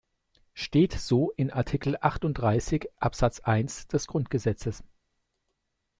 Steht 0.55 0.93
so 0.93 1.29
in 1.29 1.51
Artikel 1.51 1.95
achtunddreißig, 2.01 2.89
Absatz 2.97 3.39
eins 3.41 3.85
des 3.85 4.07
Grundgesetzes. 4.07 4.83